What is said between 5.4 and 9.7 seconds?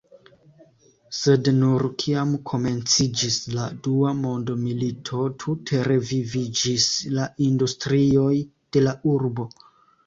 tute reviviĝis la industrioj de la urbo.